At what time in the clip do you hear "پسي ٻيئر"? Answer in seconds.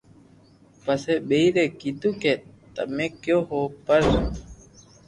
0.83-1.55